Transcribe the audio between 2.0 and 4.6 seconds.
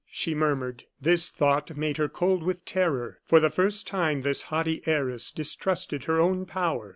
cold with terror. For the first time this